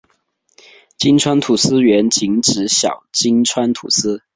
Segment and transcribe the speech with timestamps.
[0.97, 4.23] 金川土司原仅指小金川土司。